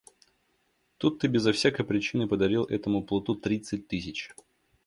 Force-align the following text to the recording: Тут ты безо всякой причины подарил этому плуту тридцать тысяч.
Тут 0.97 1.19
ты 1.19 1.27
безо 1.27 1.51
всякой 1.53 1.85
причины 1.85 2.27
подарил 2.27 2.63
этому 2.63 3.03
плуту 3.03 3.35
тридцать 3.35 3.87
тысяч. 3.87 4.33